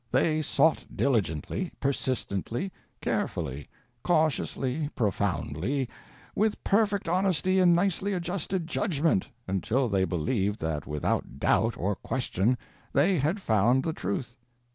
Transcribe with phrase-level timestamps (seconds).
[0.11, 3.69] They sought diligently, persistently, carefully,
[4.03, 5.89] cautiously, profoundly,
[6.35, 12.57] with perfect honesty and nicely adjusted judgment—until they believed that without doubt or question
[12.93, 14.37] they had found the Truth.